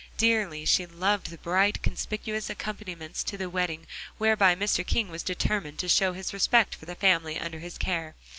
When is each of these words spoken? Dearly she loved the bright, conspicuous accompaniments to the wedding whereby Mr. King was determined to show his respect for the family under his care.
Dearly 0.17 0.65
she 0.65 0.87
loved 0.87 1.27
the 1.29 1.37
bright, 1.37 1.83
conspicuous 1.83 2.49
accompaniments 2.49 3.23
to 3.23 3.37
the 3.37 3.51
wedding 3.51 3.85
whereby 4.17 4.55
Mr. 4.55 4.83
King 4.83 5.09
was 5.09 5.21
determined 5.21 5.77
to 5.77 5.87
show 5.87 6.13
his 6.13 6.33
respect 6.33 6.73
for 6.73 6.87
the 6.87 6.95
family 6.95 7.39
under 7.39 7.59
his 7.59 7.77
care. 7.77 8.15